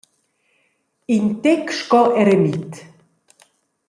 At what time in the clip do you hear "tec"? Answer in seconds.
1.43-1.63